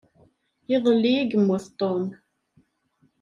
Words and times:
Iḍelli 0.75 1.13
i 1.21 1.27
yemmut 1.29 1.65
Tom. 1.79 2.03